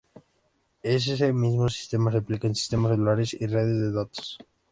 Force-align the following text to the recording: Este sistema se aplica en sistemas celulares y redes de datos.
Este 0.81 1.15
sistema 1.69 2.09
se 2.09 2.17
aplica 2.17 2.47
en 2.47 2.55
sistemas 2.55 2.93
celulares 2.93 3.35
y 3.39 3.45
redes 3.45 3.77
de 3.79 3.91
datos. 3.91 4.39